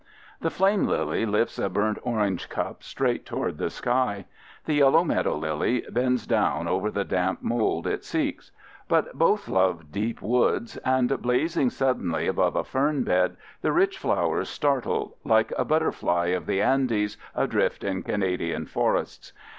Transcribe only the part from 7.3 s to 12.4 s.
mold it seeks. But both love deep woods, and, blazing suddenly